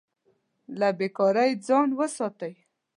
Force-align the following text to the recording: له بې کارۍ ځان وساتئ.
له 0.79 0.89
بې 0.97 1.07
کارۍ 1.17 1.51
ځان 1.67 1.89
وساتئ. 1.99 2.53